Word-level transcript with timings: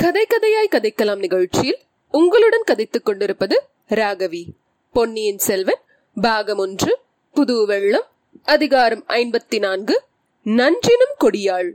கதை 0.00 0.26
கதையாய் 0.26 0.70
கதைக்கலாம் 0.70 1.18
நிகழ்ச்சியில் 1.18 1.78
உங்களுடன் 2.10 2.62
கதைத்துக் 2.66 3.04
கொண்டிருப்பது 3.04 3.62
ராகவி. 3.88 4.44
பொன்னியின் 4.92 5.38
செல்வன் 5.38 5.80
பாகம் 6.20 6.58
ஒன்று 6.58 6.98
புது 7.34 7.66
வெள்ளம் 7.66 8.06
அதிகாரம் 8.44 9.04
ஐம்பத்தி 9.06 9.58
நான்கு 9.58 10.02
நன்றினும் 10.42 11.14
கொடியாள். 11.20 11.70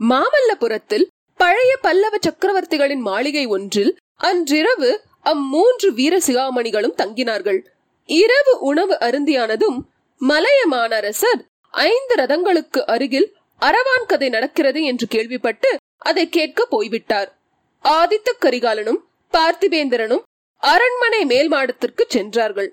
மாமல்லபுரத்தில் 0.00 1.06
பழைய 1.36 1.76
பல்லவ 1.76 2.16
சக்கரவர்த்திகளின் 2.28 3.00
மாளிகை 3.00 3.46
ஒன்றில் 3.46 3.96
அன்றிரவு 4.14 5.00
அம்மூன்று 5.24 5.88
வீர 5.94 6.18
சிகாமணிகளும் 6.18 6.98
தங்கினார்கள். 6.98 7.60
இரவு 8.04 8.58
உணவு 8.58 8.96
அருந்தியானதும் 9.00 9.78
மலைய 10.18 10.66
மாநரசர் 10.66 11.44
ஐந்து 11.70 12.14
ரதங்களுக்கு 12.14 12.78
அருகில் 12.78 13.34
அரவான் 13.60 14.06
கதை 14.06 14.28
நடக்கிறது 14.28 14.84
என்று 14.84 15.06
கேள்விப்பட்டு 15.06 15.76
அதை 16.04 16.28
கேட்க 16.28 16.60
போய்விட்டார். 16.64 17.30
ஆதித்த 17.84 18.30
கரிகாலனும் 18.40 19.00
பார்த்திபேந்திரனும் 19.32 20.24
அரண்மனை 20.62 21.22
மேல் 21.24 21.48
மாடத்திற்கு 21.48 22.04
சென்றார்கள். 22.08 22.70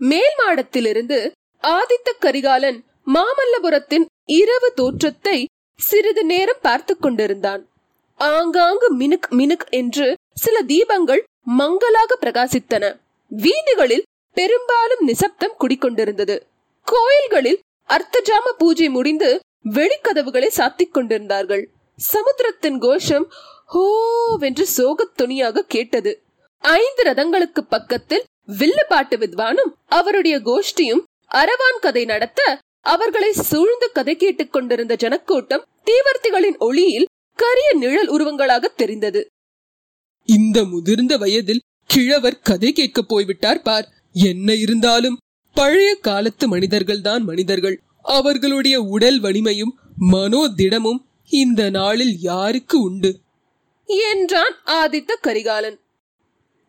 மேல் 0.00 0.34
மாடத்திலிருந்து 0.38 1.18
ஆதித்த 1.62 2.10
கரிகாலன் 2.18 2.78
மாமல்லபுரத்தின் 3.14 4.04
இரவு 4.24 4.68
தோற்றத்தை 4.74 5.38
சிறிது 5.80 6.24
நேரம் 6.24 6.62
பார்த்து 6.62 6.94
கொண்டிருந்தான். 6.96 7.62
ஆங்காங்கு 8.20 8.88
மினுக் 8.94 9.28
மினுக் 9.30 9.66
என்று 9.70 10.06
சில 10.36 10.56
தீபங்கள் 10.62 11.22
மங்களாக 11.58 12.18
பிரகாசித்தன. 12.20 12.84
வீதிகளில் 13.30 14.06
பெரும்பாலும் 14.36 15.02
நிசப்தம் 15.04 15.58
குடிக்கொண்டிருந்தது. 15.60 16.36
கோயில்களில் 16.86 17.60
அர்த்தஜாம 17.88 18.52
பூஜை 18.58 18.88
முடிந்து 18.88 19.30
வெளிக்கதவுகளை 19.70 20.48
சாத்திக் 20.56 20.94
கொண்டிருந்தார்கள். 20.96 21.64
சமுத்திரத்தின் 22.00 22.78
கோஷம் 22.78 23.32
ஹோவென்று 23.74 24.62
சோகத் 24.62 25.16
துணியாக 25.16 25.62
கேட்டது. 25.62 26.22
ஐந்து 26.58 27.02
ரதங்களுக்கு 27.02 27.60
பக்கத்தில் 27.68 28.24
வில்லுப்பாட்டு 28.58 29.16
வித்வானும் 29.16 29.72
அவருடைய 29.86 30.38
கோஷ்டியும் 30.38 31.02
அரவான் 31.30 31.78
கதை 31.80 32.04
நடத்த 32.04 32.58
அவர்களை 32.80 33.32
சூழ்ந்து 33.32 33.92
கதை 33.92 34.16
கேட்டுக் 34.16 34.52
கொண்டிருந்த 34.52 34.96
ஜனக்கூட்டம் 34.96 35.64
தீவர்த்திகளின் 35.84 36.58
ஒளியில் 36.58 37.06
கரிய 37.34 37.72
நிழல் 37.74 38.08
உருவங்களாக 38.10 38.74
தெரிந்தது. 38.74 39.26
இந்த 40.24 40.64
முதிர்ந்த 40.64 41.16
வயதில் 41.16 41.60
கிழவர் 41.86 42.40
கதை 42.40 42.72
கேட்க 42.72 43.02
போய்விட்டார் 43.02 43.62
பார். 43.62 43.88
என்ன 44.12 44.54
இருந்தாலும் 44.54 45.18
பழைய 45.54 45.96
காலத்து 45.96 46.48
மனிதர்கள்தான் 46.48 47.22
மனிதர்கள். 47.22 47.80
அவர்களுடைய 48.02 48.80
உடல் 48.80 49.20
வலிமையும் 49.20 49.78
மனோதிடமும் 50.00 51.05
இந்த 51.30 51.70
நாளில் 51.70 52.18
யாருக்கு 52.18 52.80
உண்டு? 52.80 53.20
என்றான் 53.86 54.54
ஆதித்த 54.66 55.12
கரிகாலன். 55.20 55.80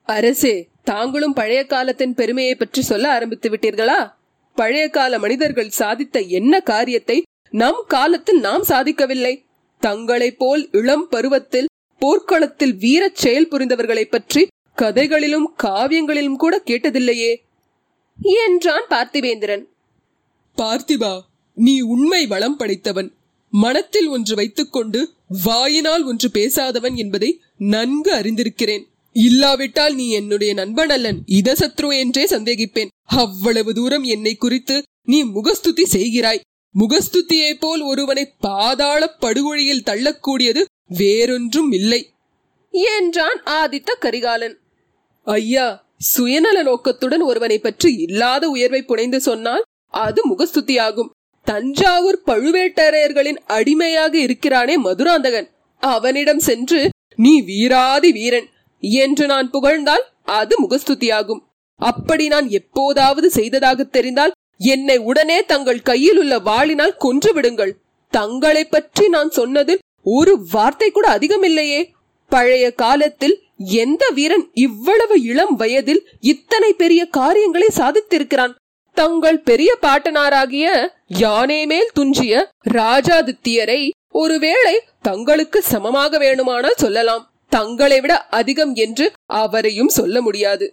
அரசே 0.04 0.68
தாங்களும் 0.84 1.34
பழைய 1.34 1.66
காலத்தின் 1.66 2.14
பெருமையை 2.14 2.56
பற்றி 2.56 2.82
சொல்ல 2.82 3.12
ஆரம்பித்து 3.12 3.50
விட்டீர்களா? 3.50 4.14
பழைய 4.56 4.90
கால 4.90 5.20
மனிதர்கள் 5.20 5.72
சாதித்த 5.80 6.28
என்ன 6.28 6.60
காரியத்தை 6.60 7.24
நம் 7.50 7.84
காலத்தில் 7.88 8.40
நாம் 8.40 8.64
சாதிக்கவில்லை? 8.64 9.46
தங்களைப் 9.80 10.40
போல் 10.40 10.70
இளம் 10.72 11.08
பருவத்தில் 11.08 11.68
போர்க்களத்தில் 12.00 12.76
வீரச் 12.76 13.16
செயல் 13.16 13.48
புரிந்தவர்களை 13.48 14.04
பற்றி 14.04 14.48
கதைகளிலும் 14.76 15.54
காவியங்களிலும் 15.64 16.36
கூட 16.36 16.62
கேட்டதில்லையே 16.66 17.36
என்றான் 18.16 18.88
பார்த்திபேந்திரன் 18.90 19.66
பார்த்திபா 20.56 21.20
நீ 21.54 21.82
உண்மை 21.82 22.28
வளம் 22.28 22.58
படைத்தவன். 22.58 23.17
மனத்தில் 23.50 24.08
ஒன்று 24.08 24.36
வைத்துக்கொண்டு 24.36 25.14
வாயினால் 25.44 26.04
ஒன்று 26.04 26.30
பேசாதவன் 26.34 26.96
என்பதை 26.96 27.42
நன்கு 27.58 28.14
அறிந்திருக்கிறேன். 28.14 28.84
இல்லாவிட்டால் 29.14 29.96
நீ 29.96 30.10
என்னுடைய 30.10 30.54
நண்பன் 30.54 30.90
அல்லன். 30.90 31.24
இதசத்ரு 31.28 31.98
என்றே 31.98 32.26
சந்தேகிப்பேன். 32.26 32.88
அவ்வளவு 33.04 33.74
தூரம் 33.74 34.04
என்னை 34.04 34.36
குறித்து 34.36 34.82
நீ 35.04 35.24
முகஸ்துதி 35.24 35.86
செய்கிறாய். 35.86 36.40
முகஸ்துதியை 36.80 37.54
போல் 37.60 37.82
ஒருவனை 37.82 38.34
பாதாள 38.40 39.16
படுகொழியில் 39.20 39.84
தள்ளக்கூடியது 39.86 40.64
வேறொன்றும் 40.88 41.72
இல்லை. 41.72 42.12
என்றான் 42.72 43.42
ஆதித்த 43.46 43.92
கரிகாலன். 44.00 44.60
ஐயா 45.24 45.86
சுயநல 45.98 46.64
நோக்கத்துடன் 46.64 47.22
ஒருவனை 47.22 47.60
பற்றி 47.60 47.94
இல்லாத 47.94 48.50
உயர்வை 48.50 48.82
புனைந்து 48.82 49.22
சொன்னால் 49.22 49.64
அது 49.88 50.22
முகஸ்துதியாகும். 50.30 51.10
தஞ்சாவூர் 51.48 52.20
பழுவேட்டரையர்களின் 52.26 53.40
அடிமையாக 53.48 54.14
இருக்கிறானே 54.18 54.76
மதுராந்தகன். 54.78 55.48
அவனிடம் 55.84 56.42
சென்று 56.48 56.80
நீ 57.16 57.34
வீராதி 57.42 58.10
வீரன். 58.12 58.48
என்று 59.04 59.26
நான் 59.26 59.50
புகழ்ந்தால் 59.50 60.06
அது 60.40 60.56
முகஸ்துதியாகும். 60.64 61.42
அப்படி 61.80 62.26
நான் 62.28 62.48
எப்போதாவது 62.60 63.28
செய்ததாக 63.30 63.84
தெரிந்தால் 63.96 64.36
என்னை 64.74 64.98
உடனே 65.10 65.40
தங்கள் 65.52 65.82
கையில் 65.82 66.20
உள்ள 66.20 66.34
வாளினால் 66.40 67.00
கொன்று 67.06 67.32
விடுங்கள் 67.34 67.74
தங்களை 68.14 68.64
பற்றி 68.66 69.06
நான் 69.08 69.30
சொன்னதில் 69.30 69.84
ஒரு 70.18 70.34
வார்த்தை 70.52 70.90
கூட 70.92 71.08
அதிகமில்லையே. 71.18 71.82
பழைய 72.32 72.66
காலத்தில் 72.84 73.36
எந்த 73.84 74.04
வீரன் 74.14 74.46
இவ்வளவு 74.54 75.16
இளம் 75.22 75.56
வயதில் 75.56 76.02
இத்தனை 76.32 76.72
பெரிய 76.74 77.02
காரியங்களை 77.18 77.70
சாதித்திருக்கிறான்? 77.76 78.54
தங்கள் 79.00 79.40
பெரிய 79.50 79.72
பாட்டனாராகிய 79.82 80.68
யானை 81.22 81.60
மேல் 81.72 81.90
துஞ்சிய 81.94 82.34
ராஜாதித்யரை 82.78 83.82
ஒருவேளை 84.22 84.76
தங்களுக்கு 85.02 85.60
சமமாக 85.64 86.18
வேணுமானால் 86.18 86.82
சொல்லலாம். 86.84 87.24
தங்களை 87.50 87.98
விட 88.02 88.14
அதிகம் 88.40 88.74
என்று 88.76 89.06
அவரையும் 89.42 89.92
சொல்ல 89.98 90.22
முடியாது. 90.22 90.66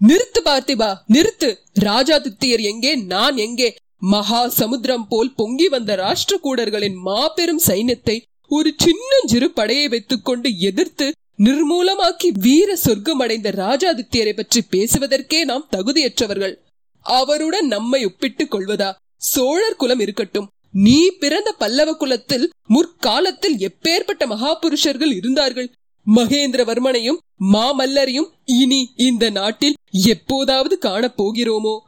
நிறுத்து 0.00 0.40
பார்த்திபா 0.44 0.90
நிறுத்து. 1.14 1.48
ராஜாதித்யர் 1.84 2.62
எங்கே 2.72 2.92
நான் 3.12 3.36
எங்கே? 3.36 3.68
மகா 4.12 4.42
சமுத்திரம் 4.58 5.06
போல் 5.08 5.34
பொங்கி 5.34 5.66
வந்த 5.68 5.94
ராஷ்டிரகூடர்களின் 5.96 6.98
மாபெரும் 7.08 7.62
சைன்யத்தை 7.66 8.16
ஒரு 8.50 8.70
சின்னஞ்சிறு 8.76 9.48
படையை 9.50 9.88
வைத்துக்கொண்டு 9.88 10.48
எதிர்த்து 10.68 11.06
நிர்மூலமாக்கி 11.46 12.28
வீர 12.46 12.70
சொர்க்கம் 12.76 13.22
அடைந்த 13.24 13.50
ராஜாதித்யரை 13.62 14.32
பற்றி 14.32 14.60
பேசுவதற்கே 14.74 15.40
நாம் 15.44 15.68
தகுதியற்றவர்கள். 15.76 16.54
அவருடன் 17.02 17.66
நம்மை 17.66 18.04
ஒப்பிட்டுக் 18.04 18.54
கொள்வதா? 18.54 18.92
சோழர் 19.16 19.76
குலம் 19.76 20.00
இருக்கட்டும். 20.00 20.48
நீ 20.72 21.10
பிறந்த 21.10 21.52
பல்லவ 21.52 21.94
குலத்தில் 21.94 22.50
முற்காலத்தில் 22.66 23.56
எப்பேற்பட்ட 23.56 24.26
மகாபுருஷர்கள் 24.26 25.16
இருந்தார்கள்? 25.16 25.72
மகேந்திரவர்மனையும் 26.14 27.18
மாமல்லரையும் 27.52 28.30
இனி 28.44 28.92
இந்த 28.96 29.30
நாட்டில் 29.30 29.74
எப்போதாவது 29.90 30.78
காணப் 30.78 31.22
போகிறோமோ? 31.22 31.78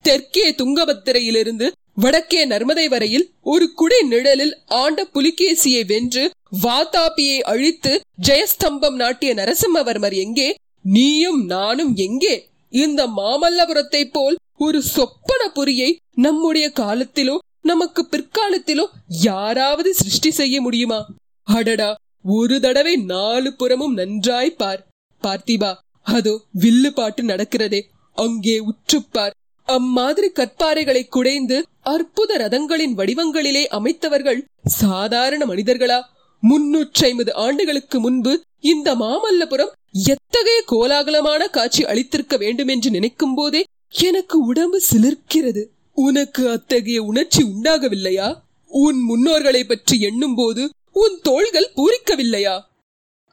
தெற்கே 0.00 0.50
துங்கபத்திரையிலிருந்து 0.50 1.70
வடக்கே 1.94 2.46
நர்மதை 2.46 2.88
வரையில் 2.88 3.30
ஒரு 3.42 3.72
குடை 3.72 4.02
நிழலில் 4.02 4.58
ஆண்ட 4.66 5.06
புலிகேசியை 5.14 5.86
வென்று 5.86 6.30
வாதாபியை 6.62 7.38
அழித்து 7.38 8.00
ஜெயஸ்தம்பம் 8.28 8.94
நாட்டிய 8.94 9.34
நரசிம்மவர்மர் 9.34 10.14
எங்கே? 10.14 10.54
நீயும் 10.82 11.44
நானும் 11.44 11.94
எங்கே? 11.96 12.50
இந்த 12.70 13.06
மாமல்லபுரத்தை 13.06 14.04
போல் 14.12 14.36
ஒரு 14.64 14.78
சொப்பன 14.94 15.42
பொறியை 15.48 15.90
நம்முடைய 16.24 16.66
காலத்திலோ 16.80 17.36
நமக்கு 17.64 18.02
பிற்காலத்திலோ 18.10 18.84
யாராவது 19.22 19.90
சிருஷ்டி 19.94 20.30
செய்ய 20.30 20.56
முடியுமா? 20.60 21.00
அடடா 21.48 21.90
ஒரு 22.34 22.56
தடவை 22.60 22.94
நாலு 23.12 23.50
புறமும் 23.52 23.94
நன்றாய் 23.94 24.58
பார். 24.60 24.82
பார்த்திபா 25.22 25.70
அதோ 26.06 26.34
வில்லு 26.62 26.90
பாட்டு 26.90 27.22
நடக்கிறதே. 27.22 27.80
அங்கே 28.18 28.56
உற்றுப்பார் 28.70 29.36
அம்மாதிரி 29.68 30.28
கற்பாறைகளை 30.30 31.02
குடைந்து 31.08 31.56
அற்புத 31.92 32.36
ரதங்களின் 32.38 32.96
வடிவங்களிலே 32.98 33.62
அமைத்தவர்கள் 33.78 34.40
சாதாரண 34.80 35.42
மனிதர்களா? 35.46 35.98
முன்னூற்றி 36.42 37.02
ஐம்பது 37.04 37.32
ஆண்டுகளுக்கு 37.44 37.96
முன்பு 38.00 38.32
இந்த 38.64 38.88
மாமல்லபுரம் 38.94 39.74
எத்தகைய 40.12 40.58
கோலாகலமான 40.66 41.42
காட்சி 41.50 41.82
அளித்திருக்க 41.84 42.36
வேண்டும் 42.38 42.70
என்று 42.74 42.88
நினைக்கும் 42.90 43.34
போதே 43.34 43.62
எனக்கு 43.92 44.44
உடம்பு 44.44 44.80
சிலிர்க்கிறது. 44.92 45.64
உனக்கு 45.94 46.50
அத்தகைய 46.50 47.02
உணர்ச்சி 47.02 47.42
உண்டாகவில்லையா? 47.42 48.34
உன் 48.66 48.98
முன்னோர்களை 49.08 49.68
பற்றி 49.68 50.00
எண்ணும் 50.00 50.34
போது 50.34 50.68
உன் 50.92 51.18
தோள்கள் 51.22 51.70
பூரிக்கவில்லையா? 51.76 52.60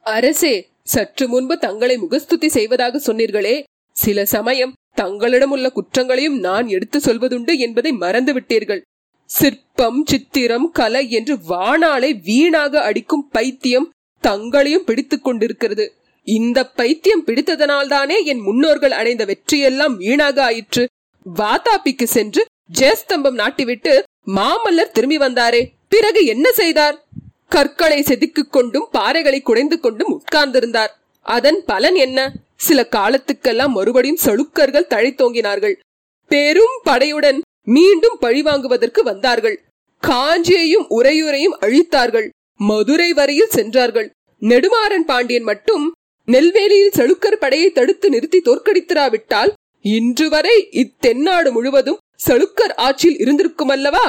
அரசே 0.02 0.68
சற்று 0.82 1.28
முன்பு 1.28 1.58
தங்களை 1.58 1.96
முகஸ்துதி 1.96 2.48
செய்வதாக 2.48 3.12
சொன்னீர்களே. 3.12 3.62
சில 3.92 4.24
சமயம் 4.24 4.72
தங்களிடம் 4.94 5.50
உள்ள 5.50 5.70
குற்றங்களையும் 5.70 6.38
நான் 6.38 6.68
எடுத்து 6.68 6.98
சொல்வதுண்டு 6.98 7.58
என்பதை 7.58 7.92
மறந்துவிட்டீர்கள். 7.92 8.80
சிற்பம் 9.24 10.06
சித்திரம் 10.06 10.70
கலை 10.70 11.10
என்று 11.10 11.38
வானாலை 11.48 12.22
வீணாக 12.22 12.82
அடிக்கும் 12.82 13.28
பைத்தியம் 13.28 13.90
தங்களையும் 14.20 14.84
பிடித்துக் 14.84 15.24
கொண்டிருக்கிறது. 15.24 15.99
இந்த 16.34 16.58
பைத்தியம் 16.78 17.24
பிடித்ததனால்தானே 17.26 18.24
என் 18.24 18.40
முன்னோர்கள் 18.40 18.90
அடைந்த 18.90 19.24
வெற்றியெல்லாம் 19.24 19.94
வீணாக 19.96 20.42
ஆயிற்று 20.42 20.88
வாதாபிக்கு 21.26 22.06
சென்று 22.16 22.42
ஜெயஸ்தம்பம் 22.78 23.38
நாட்டிவிட்டு 23.42 23.92
மாமல்லர் 24.26 24.94
திரும்பி 24.96 25.18
வந்தாரே. 25.18 25.62
பிறகு 25.88 26.20
என்ன 26.24 26.52
செய்தார்? 26.52 26.96
கற்களை 27.48 27.98
செதுக்கிக் 28.00 28.50
கொண்டும் 28.50 28.88
பாறைகளை 28.92 29.42
குடைந்து 29.42 29.80
கொண்டும் 29.80 30.12
உட்கார்ந்திருந்தார். 30.16 30.92
அதன் 31.26 31.60
பலன் 31.66 31.94
என்ன? 31.94 32.18
சில 32.56 32.80
காலத்துக்கெல்லாம் 32.90 33.76
மறுபடியும் 33.78 34.22
சளுக்கர்கள் 34.24 34.92
தழைத்தோங்கினார்கள் 34.94 35.74
பெரும் 36.30 36.76
படையுடன் 36.84 37.38
மீண்டும் 37.64 38.18
பழிவாங்குவதற்கு 38.20 39.00
வந்தார்கள். 39.02 39.56
காஞ்சியையும் 40.02 40.86
உரையுறையும் 40.90 41.56
அழித்தார்கள். 41.60 42.28
மதுரை 42.60 43.12
வரையில் 43.12 43.54
சென்றார்கள். 43.56 44.08
நெடுமாறன் 44.42 45.06
பாண்டியன் 45.06 45.42
மட்டும் 45.42 45.84
நெல்வேலியில் 46.32 46.96
சளுக்கர் 46.98 47.42
படையை 47.42 47.68
தடுத்து 47.70 48.08
நிறுத்தி 48.10 48.38
தோற்கடித்திராவிட்டால் 48.44 49.52
இன்று 49.84 50.26
வரை 50.28 50.56
இத்தென்னாடு 50.82 51.50
முழுவதும் 51.50 52.00
சளுக்கர் 52.26 52.74
ஆட்சியில் 52.86 53.18
இருந்திருக்கும் 53.18 53.68
அல்லவா 53.68 54.06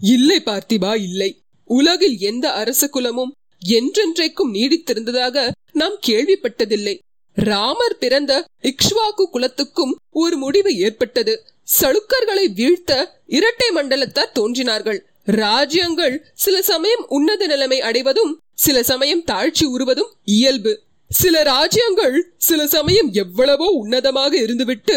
இல்லை 0.00 0.38
பார்த்திபா 0.44 0.92
இல்லை. 1.08 1.30
உலகில் 1.70 2.16
எந்த 2.30 2.46
அரச 2.52 2.82
குலமும் 2.88 3.34
என்றென்றைக்கும் 3.62 4.50
நீடித்திருந்ததாக 4.56 5.36
நாம் 5.72 5.96
கேள்விப்பட்டதில்லை. 6.06 6.94
ராமர் 7.36 7.96
பிறந்த 7.98 8.32
இக்ஷ்வாக்கு 8.70 9.24
குலத்துக்கும் 9.30 9.92
ஒரு 10.10 10.36
முடிவு 10.36 10.70
ஏற்பட்டது. 10.76 11.34
சளுக்கர்களை 11.80 12.44
வீழ்த்த 12.58 12.92
இரட்டை 13.38 13.68
மண்டலத்தார் 13.74 14.34
தோன்றினார்கள். 14.38 15.00
ராஜ்யங்கள் 15.40 16.16
சில 16.34 16.56
சமயம் 16.62 17.04
உன்னத 17.08 17.46
நிலைமை 17.46 17.78
அடைவதும் 17.80 18.32
சில 18.54 18.76
சமயம் 18.82 19.24
தாழ்ச்சி 19.30 19.64
உருவதும் 19.64 20.12
இயல்பு. 20.36 20.72
சில 21.10 21.42
ராஜ்யங்கள் 21.52 22.16
சில 22.46 22.60
சமயம் 22.76 23.10
எவ்வளவோ 23.22 23.66
உன்னதமாக 23.82 24.32
இருந்துவிட்டு 24.44 24.96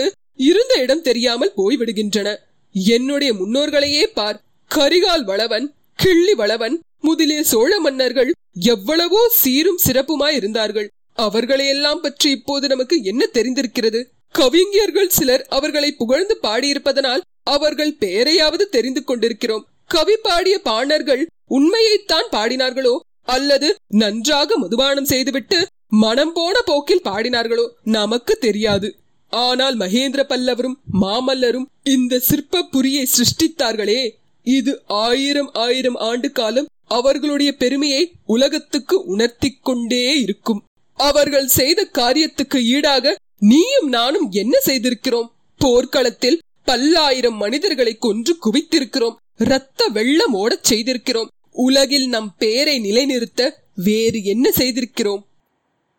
இருந்த 0.50 0.74
இடம் 0.84 1.06
தெரியாமல் 1.08 1.56
போய்விடுகின்றன. 1.58 2.28
என்னுடைய 2.76 3.32
முன்னோர்களையே 3.40 4.04
பார். 4.18 4.38
கரிகால் 4.72 5.26
வளவன் 5.30 5.66
கிள்ளி 6.00 6.34
வளவன் 6.42 6.76
முதலிய 7.08 7.42
சோழ 7.52 7.72
மன்னர்கள் 7.80 8.32
எவ்வளவோ 8.74 9.22
சீரும் 9.42 9.82
சிறப்புமாய் 9.86 10.38
இருந்தார்கள். 10.40 10.88
அவர்களையெல்லாம் 11.18 12.02
பற்றி 12.02 12.30
இப்போது 12.38 12.66
நமக்கு 12.68 12.96
என்ன 13.12 13.24
தெரிந்திருக்கிறது? 13.38 14.00
கவிஞர்கள் 14.36 15.16
சிலர் 15.18 15.44
அவர்களை 15.58 15.90
புகழ்ந்து 16.02 16.36
பாடியிருப்பதனால் 16.46 17.26
அவர்கள் 17.56 17.98
பெயரையாவது 18.04 18.66
தெரிந்து 18.76 19.02
கொண்டிருக்கிறோம். 19.04 19.66
கவி 19.94 20.16
பாடிய 20.26 20.56
பாணர்கள் 20.70 21.24
உண்மையைத்தான் 21.58 22.28
பாடினார்களோ 22.36 22.96
அல்லது 23.36 23.68
நன்றாக 24.02 24.58
மதுபானம் 24.58 25.12
செய்துவிட்டு 25.14 25.60
மனம் 25.92 26.34
போன 26.34 26.62
போக்கில் 26.62 27.02
பாடினார்களோ 27.04 27.68
நமக்கு 27.84 28.36
தெரியாது. 28.36 28.96
ஆனால் 29.30 29.78
மகேந்திர 29.78 30.24
பல்லவரும் 30.24 30.78
மாமல்லரும் 31.02 31.66
இந்த 31.84 32.20
சிற்ப 32.20 32.64
புரியை 32.64 33.08
சிருஷ்டித்தார்களே. 33.16 34.10
இது 34.44 34.82
ஆயிரம் 34.88 35.50
ஆயிரம் 35.54 35.96
ஆண்டு 35.96 36.32
காலம் 36.32 36.68
அவர்களுடைய 36.88 37.56
பெருமையை 37.56 38.12
உலகத்துக்கு 38.26 39.06
உணர்த்தி 39.06 39.58
கொண்டே 39.62 40.20
இருக்கும். 40.20 40.64
அவர்கள் 40.94 41.48
செய்த 41.48 41.90
காரியத்துக்கு 41.94 42.64
ஈடாக 42.64 43.16
நீயும் 43.40 43.90
நானும் 43.90 44.32
என்ன 44.32 44.58
செய்திருக்கிறோம்? 44.66 45.30
போர்க்களத்தில் 45.58 46.42
பல்லாயிரம் 46.64 47.38
மனிதர்களை 47.38 47.98
கொன்று 48.00 48.38
குவித்திருக்கிறோம். 48.46 49.16
இரத்த 49.38 49.88
வெள்ளம் 49.88 50.34
ஓடச் 50.34 50.74
செய்திருக்கிறோம். 50.74 51.28
உலகில் 51.52 52.08
நம் 52.08 52.34
பேரை 52.38 52.80
நிலைநிறுத்த 52.80 53.64
வேறு 53.76 54.24
என்ன 54.24 54.52
செய்திருக்கிறோம்? 54.52 55.26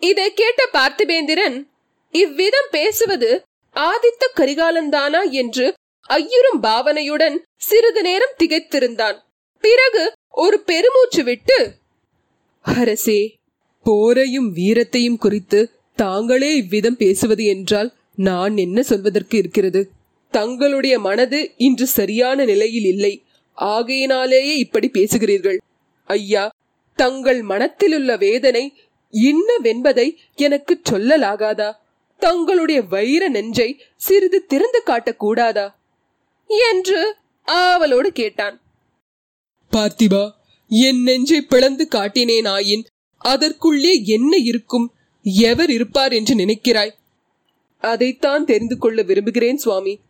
இதை 0.00 0.26
கேட்ட 0.32 0.60
பார்த்திபேந்திரன் 0.72 1.56
இவ்விதம் 2.14 2.70
பேசுவது 2.70 3.30
ஆதித்த 3.76 4.24
கரிகாலன்தானா 4.36 5.20
என்று 5.30 5.66
ஐயுறும் 6.10 6.60
பாவனையுடன் 6.62 7.36
சிறிது 7.56 8.02
நேரம் 8.02 8.38
திகைத்திருந்தான். 8.38 9.18
பிறகு 9.64 10.04
ஒரு 10.44 10.56
பெருமூச்சு 10.60 11.22
விட்டு 11.24 11.58
அரசே 12.64 13.20
போரையும் 13.86 14.48
வீரத்தையும் 14.58 15.18
குறித்து 15.18 15.60
தாங்களே 15.98 16.50
இவ்விதம் 16.56 16.96
பேசுவது 16.96 17.44
என்றால் 17.44 17.90
நான் 18.28 18.56
என்ன 18.56 18.82
சொல்வதற்கு 18.82 19.36
இருக்கிறது? 19.38 19.80
தங்களுடைய 20.32 20.98
மனது 20.98 21.38
இன்று 21.56 21.86
சரியான 21.86 22.44
நிலையில் 22.44 22.84
இல்லை. 22.84 23.12
ஆகையினாலேயே 23.58 24.54
இப்படி 24.56 24.88
பேசுகிறீர்கள். 24.92 25.58
ஐயா 26.10 26.44
தங்கள் 26.98 27.40
மனத்திலுள்ள 27.42 28.16
வேதனை 28.18 28.64
இன்னவென்பதை 29.12 30.16
எனக்கு 30.34 30.80
சொல்லலாகாதா? 30.90 31.72
தங்களுடைய 32.18 32.82
வைர 32.82 33.28
நெஞ்சை 33.28 33.82
சிறிது 33.96 34.46
திறந்து 34.46 34.82
காட்டக்கூடாதா? 34.86 35.74
என்று 36.70 37.14
ஆவலோடு 37.42 38.12
கேட்டான். 38.12 38.60
பார்த்திபா 39.72 40.30
என் 40.68 41.02
நெஞ்சை 41.02 41.42
பிளந்து 41.42 41.88
காட்டினேனாயின் 41.90 42.84
அதற்குள்ளே 43.18 44.04
என்ன 44.04 44.36
இருக்கும்? 44.36 44.94
எவர் 45.22 45.70
இருப்பார் 45.70 46.12
என்று 46.12 46.34
நினைக்கிறாய்? 46.34 46.94
அதைத்தான் 47.78 48.44
தெரிந்து 48.44 48.78
கொள்ள 48.78 49.02
விரும்புகிறேன் 49.02 49.56
சுவாமி. 49.56 50.00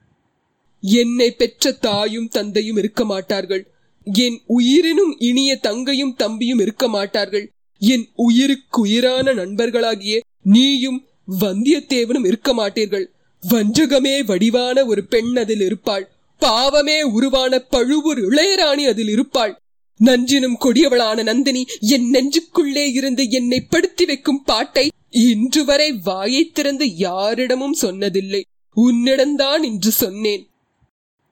என்னை 0.81 1.31
பெற்ற 1.31 1.73
தாயும் 1.73 2.29
தந்தையும் 2.29 2.77
இருக்க 2.77 3.05
மாட்டார்கள். 3.05 3.71
என் 4.13 4.41
உயிரினும் 4.47 5.19
இனிய 5.19 5.57
தங்கையும் 5.57 6.15
தம்பியும் 6.15 6.59
இருக்க 6.59 6.89
மாட்டார்கள். 6.89 7.51
என் 7.81 8.09
உயிருக்கு 8.15 8.81
உயிரான 8.81 9.35
நண்பர்களாகிய 9.35 10.21
நீயும் 10.43 11.05
வந்தியத்தேவனும் 11.41 12.27
இருக்க 12.27 12.55
மாட்டீர்கள் 12.55 13.07
வஞ்சகமே 13.51 14.25
வடிவான 14.25 14.85
ஒரு 14.85 15.05
பெண் 15.05 15.37
அதில் 15.37 15.61
இருப்பாள். 15.61 16.09
பாவமே 16.39 17.03
உருவான 17.03 17.59
பழுவூர் 17.59 18.19
இளையராணி 18.19 18.87
அதில் 18.87 19.09
இருப்பாள். 19.09 19.57
நஞ்சினும் 20.05 20.57
கொடியவளான 20.61 21.23
நந்தினி 21.23 21.67
என் 21.81 22.11
நெஞ்சுக்குள்ளே 22.11 22.93
இருந்து 22.93 23.31
என்னை 23.31 23.61
படுத்தி 23.61 24.05
வைக்கும் 24.05 24.43
பாட்டை 24.43 24.91
இன்று 25.11 25.65
வரை 25.65 25.93
வாயை 25.93 26.51
திறந்து 26.51 26.97
யாரிடமும் 26.97 27.77
சொன்னதில்லை. 27.83 28.43
உன்னிடம்தான் 28.77 29.63
இன்று 29.63 29.91
சொன்னேன். 29.91 30.49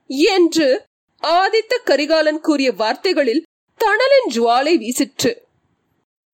என்று 0.06 0.84
ஆதித்த 1.22 1.78
கரிகாலன் 1.84 2.40
கூறிய 2.40 2.72
வார்த்தைகளில் 2.72 3.46
தணலின் 3.78 4.32
ஜுவாலை 4.34 4.76
வீசிற்று. 4.76 5.34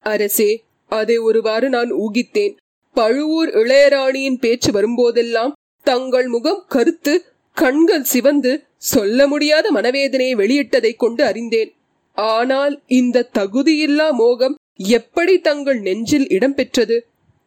அரசே 0.05 0.65
அதை 0.89 1.17
ஒருவாறு 1.19 1.69
நான் 1.69 1.91
ஊகித்தேன். 1.95 2.55
பழுவூர் 2.93 3.49
இளையராணியின் 3.49 4.41
பேச்சு 4.41 4.71
வரும்போதெல்லாம் 4.73 5.53
தங்கள் 5.83 6.27
முகம் 6.27 6.65
கருத்து 6.69 7.25
கண்கள் 7.53 8.05
சிவந்து 8.05 8.53
சொல்ல 8.77 9.27
முடியாத 9.27 9.71
மனவேதனையை 9.71 10.35
வெளியிட்டதைக் 10.35 10.97
கொண்டு 10.97 11.25
அறிந்தேன். 11.25 11.75
ஆனால் 12.15 12.83
இந்த 12.87 13.29
தகுதியில்லா 13.39 14.11
மோகம் 14.11 14.57
எப்படி 14.77 15.39
தங்கள் 15.39 15.81
நெஞ்சில் 15.81 16.27
இடம்பெற்றது? 16.27 16.97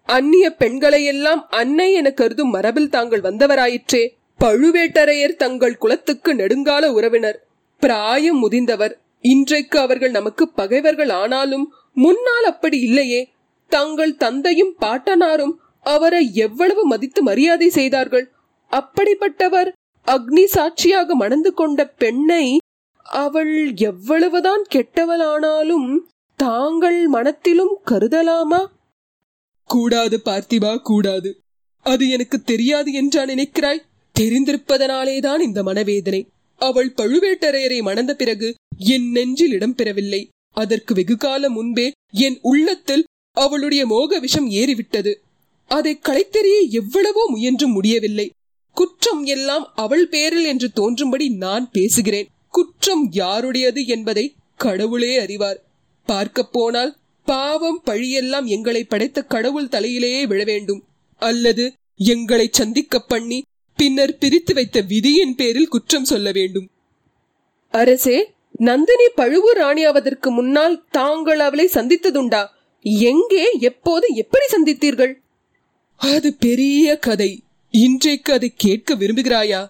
அந்நிய 0.06 0.56
பெண்களையெல்லாம் 0.60 1.42
அன்னை 1.50 1.94
என 1.94 2.12
கருதும் 2.12 2.50
மரபில் 2.50 2.90
தாங்கள் 2.90 3.22
வந்தவராயிற்றே 3.22 4.04
பழுவேட்டரையர் 4.40 5.36
தங்கள் 5.36 5.78
குலத்துக்கு 5.78 6.34
நெடுங்கால 6.34 6.86
உறவினர். 6.88 7.38
பிராயம் 7.80 8.40
முதிந்தவர். 8.44 8.94
இன்றைக்கு 9.22 9.80
அவர்கள் 9.80 10.12
நமக்கு 10.12 10.44
பகைவர்கள் 10.50 11.10
ஆனாலும் 11.10 11.66
முன்னால் 11.98 12.44
அப்படி 12.44 12.80
இல்லையே. 12.80 13.22
தங்கள் 13.70 14.16
தந்தையும் 14.16 14.76
பாட்டனாரும் 14.82 15.56
அவரை 15.84 16.34
எவ்வளவு 16.34 16.86
மதித்து 16.86 17.24
மரியாதை 17.24 17.70
செய்தார்கள். 17.70 18.32
அப்படிப்பட்டவர் 18.72 19.72
அக்னி 20.06 20.44
சாட்சியாக 20.46 21.16
மணந்து 21.16 21.54
கொண்ட 21.54 21.88
பெண்ணை 21.88 22.58
அவள் 23.02 23.74
எவ்வளவுதான் 23.76 24.64
கெட்டவளானாலும் 24.76 25.98
தாங்கள் 26.36 27.08
மனத்திலும் 27.08 27.74
கருதலாமா? 27.92 28.62
கூடாது 29.66 30.22
பார்த்திபா 30.26 30.78
கூடாது. 30.78 31.40
அது 31.86 32.10
எனக்கு 32.10 32.42
தெரியாது 32.42 32.92
என்றா 32.94 33.24
நினைக்கிறாய்? 33.24 33.86
தெரிந்திருப்பதனாலேதான் 34.20 35.40
இந்த 35.40 35.64
மனவேதனை. 35.64 36.22
அவள் 36.60 36.94
பழுவேட்டரையரை 36.98 37.82
மணந்த 37.82 38.14
பிறகு 38.14 38.56
என் 38.78 39.12
நெஞ்சில் 39.12 39.52
இடம்பெறவில்லை 39.52 40.28
அதற்கு 40.58 40.92
வெகுகாலம் 40.94 41.54
முன்பே 41.54 41.88
என் 42.26 42.38
உள்ளத்தில் 42.42 43.04
அவளுடைய 43.38 43.82
மோக 43.86 44.20
விஷம் 44.20 44.50
ஏறிவிட்டது. 44.52 45.14
அதை 45.72 45.94
களைத்தெறிய 46.02 46.58
எவ்வளவோ 46.70 47.24
முயன்றும் 47.30 47.72
முடியவில்லை. 47.72 48.28
குற்றம் 48.78 49.24
எல்லாம் 49.26 49.66
அவள் 49.76 50.08
பேரில் 50.08 50.46
என்று 50.46 50.68
தோன்றும்படி 50.72 51.28
நான் 51.44 51.66
பேசுகிறேன். 51.72 52.30
குற்றம் 52.50 53.04
யாருடையது 53.12 53.82
என்பதை 53.86 54.26
கடவுளே 54.58 55.14
அறிவார். 55.18 55.60
பார்க்க 56.08 56.46
போனால் 56.48 56.94
பாவம் 57.28 57.82
பழியெல்லாம் 57.86 58.48
எங்களை 58.56 58.84
படைத்த 58.84 59.24
கடவுள் 59.24 59.74
தலையிலேயே 59.76 60.22
விழ 60.28 60.42
வேண்டும். 60.44 60.82
அல்லது 61.22 61.66
எங்களை 62.10 62.48
சந்திக்க 62.52 63.00
பண்ணி 63.04 63.40
பின்னர் 63.80 64.18
பிரித்து 64.18 64.54
வைத்த 64.54 64.78
விதியின் 64.82 65.36
பேரில் 65.36 65.72
குற்றம் 65.74 66.10
சொல்ல 66.12 66.28
வேண்டும். 66.32 66.68
அரசே 67.74 68.18
நந்தினி 68.58 69.08
பழுவூர் 69.16 69.58
ராணியாவதற்கு 69.58 70.30
முன்னால் 70.30 70.86
தாங்கள் 70.90 71.40
அவளை 71.40 71.70
சந்தித்ததுண்டா? 71.74 72.46
எங்கே 72.84 73.58
எப்போது 73.60 74.08
எப்படி 74.16 74.46
சந்தித்தீர்கள்? 74.56 75.14
அது 75.96 76.34
பெரிய 76.34 76.98
கதை. 76.98 77.44
இன்றைக்கு 77.72 78.34
அதை 78.34 78.54
கேட்க 78.56 78.96
விரும்புகிறாயா? 78.96 79.62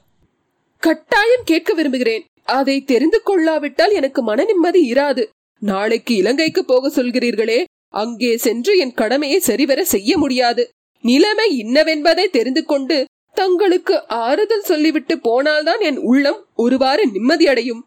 கட்டாயம் 0.83 1.45
கேட்க 1.45 1.73
விரும்புகிறேன். 1.73 2.25
அதை 2.43 2.83
தெரிந்து 2.83 3.21
கொள்ளாவிட்டால் 3.23 3.91
எனக்கு 3.91 4.23
மன 4.23 4.43
நிம்மதி 4.43 4.91
இராது. 4.91 5.23
நாளைக்கு 5.59 6.15
இலங்கைக்கு 6.15 6.65
போக 6.65 6.89
சொல்கிறீர்களே 6.89 7.63
அங்கே 7.89 8.37
சென்று 8.37 8.77
என் 8.77 8.93
கடமையை 8.93 9.39
சரிவர 9.39 9.85
செய்ய 9.85 10.17
முடியாது. 10.17 10.69
நிலைமை 11.01 11.63
இன்னவென்பதை 11.63 12.25
தெரிந்து 12.29 12.65
கொண்டு 12.65 13.05
தங்களுக்கு 13.33 14.07
ஆறுதல் 14.07 14.63
சொல்லிவிட்டு 14.63 15.19
போனால்தான் 15.19 15.79
என் 15.79 15.97
உள்ளம் 15.97 16.45
ஒருவாறு 16.55 17.07
நிம்மதியடையும். 17.07 17.81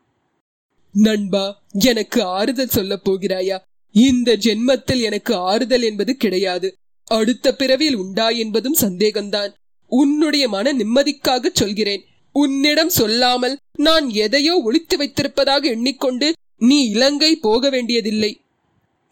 நண்பா 0.93 1.63
எனக்கு 1.73 2.23
ஆறுதல் 2.23 2.69
சொல்ல 2.69 2.99
போகிறாயா? 3.05 3.59
இந்த 3.93 4.37
ஜென்மத்தில் 4.37 5.01
எனக்கு 5.01 5.35
ஆறுதல் 5.35 5.83
என்பது 5.83 6.17
கிடையாது. 6.17 6.75
அடுத்த 7.05 7.55
பிறவியில் 7.55 7.95
உண்டா 7.95 8.29
என்பதும் 8.29 8.77
சந்தேகம்தான். 8.81 9.53
உன்னுடைய 9.87 10.49
மன 10.49 10.73
நிம்மதிக்காக 10.73 11.51
சொல்கிறேன். 11.53 12.05
உன்னிடம் 12.33 12.89
சொல்லாமல் 12.89 13.59
நான் 13.79 14.11
எதையோ 14.11 14.59
ஒழித்து 14.59 14.97
வைத்திருப்பதாக 14.97 15.63
எண்ணிக்கொண்டு 15.63 16.33
நீ 16.59 16.89
இலங்கை 16.89 17.37
போக 17.37 17.71
வேண்டியதில்லை. 17.71 18.41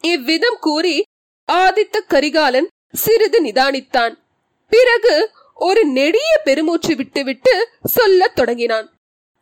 இவ்விதம் 0.01 0.57
கூறி 0.59 1.03
ஆதித்த 1.51 1.97
கரிகாலன் 2.07 2.67
சிறிது 2.93 3.45
நிதானித்தான். 3.45 4.13
பிறகு 4.69 5.29
ஒரு 5.55 5.85
நெடிய 5.85 6.41
பெருமூச்சு 6.43 6.95
விட்டுவிட்டு 6.95 7.67
சொல்லத் 7.83 8.35
தொடங்கினான். 8.35 8.93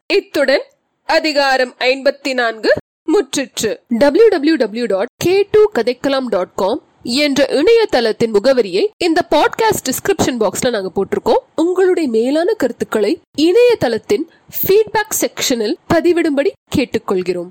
இத்துடன் 0.08 0.64
அதிகாரம் 1.08 1.76
ஐம்பத்தி 1.80 2.34
நான்கு 2.34 2.74
முற்றிற்று. 3.14 3.76
W 3.88 4.28
W 4.28 4.56
W 4.56 4.86
dot 4.86 5.08
K 5.18 5.48
two 5.52 5.72
Kathaikkalam 5.76 6.26
dot 6.26 6.54
com 6.56 6.84
என்ற 7.04 7.46
இணையதளத்தின் 7.50 8.34
முகவரியை 8.34 8.88
இந்த 8.98 9.26
பாட்காஸ்ட் 9.30 9.90
டிஸ்கிரிப்ஷன் 9.90 10.40
பாக்ஸ்ல 10.40 10.70
நாங்க 10.70 10.92
போட்டிருக்கோம். 10.96 11.42
உங்களுடைய 11.56 12.10
மேலான 12.10 12.54
கருத்துக்களை 12.54 13.22
இணையதளத்தின் 13.38 14.24
ஃபீட்பேக் 14.58 15.16
செக்ஷனில் 15.22 15.76
பதிவிடும்படி 15.94 16.52
கேட்டுக்கொள்கிறோம். 16.76 17.50